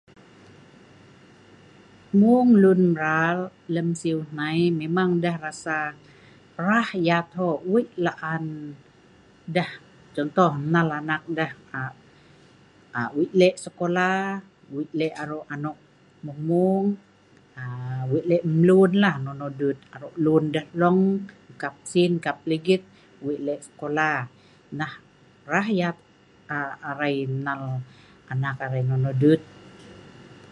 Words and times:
mueng 2.19 2.51
lun 2.63 2.79
mbral 2.91 3.39
lem 3.75 3.89
siu 4.01 4.17
hnai 4.29 4.57
memang 4.79 5.11
deh 5.23 5.35
rasa 5.45 5.79
rah 6.65 6.89
yatt 7.07 7.27
ho, 7.37 7.49
wei 7.71 7.85
laan 8.05 8.43
deh 9.55 9.71
contoh 10.15 10.51
nal 10.73 10.89
anak 10.99 11.23
deh 11.37 11.51
aa..aa.. 11.81 13.01
wei 13.17 13.29
lek 13.41 13.55
skolah, 13.65 14.23
wei 14.73 14.87
lek 14.99 15.13
arok 15.21 15.45
anok 15.55 15.77
mueng 16.23 16.41
mueng, 16.49 16.85
aa 17.61 17.99
wei 18.11 18.23
lek 18.31 18.43
mlun 18.55 18.91
lah 19.03 19.15
wei 19.25 19.35
lek 19.39 19.53
dut 19.59 19.77
arok 19.95 20.15
lun 20.25 20.43
deh 20.55 20.65
hlong, 20.73 21.01
kap 21.61 21.75
sin 21.91 22.11
kap 22.25 22.37
ligit, 22.49 22.81
wei 23.25 23.37
lek 23.47 23.59
skola, 23.67 24.09
nah 24.79 24.93
rah 25.51 25.67
yatt 25.81 25.97
arai 26.89 27.15
nal 27.45 27.61
anak 28.33 28.55
arai 28.65 28.83
nonoh 28.89 29.17
dut 29.23 29.41